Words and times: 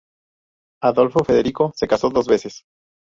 Adolfo 0.81 1.23
Federico 1.23 1.73
se 1.75 1.87
casó 1.87 2.09
dos 2.09 2.25
veces. 2.25 2.63